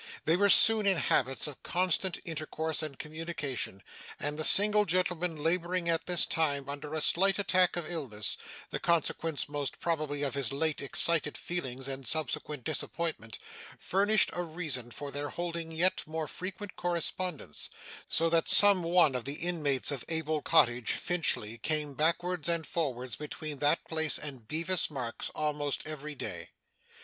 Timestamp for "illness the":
7.87-8.79